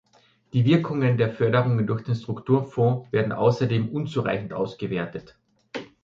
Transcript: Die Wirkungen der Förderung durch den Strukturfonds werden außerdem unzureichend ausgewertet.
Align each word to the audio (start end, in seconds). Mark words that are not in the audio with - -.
Die 0.53 0.65
Wirkungen 0.65 1.15
der 1.19 1.29
Förderung 1.29 1.85
durch 1.85 2.01
den 2.01 2.15
Strukturfonds 2.15 3.11
werden 3.11 3.31
außerdem 3.31 3.87
unzureichend 3.89 4.51
ausgewertet. 4.51 5.37